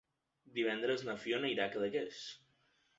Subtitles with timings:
[0.55, 2.27] Divendres na Fiona irà a Cadaqués.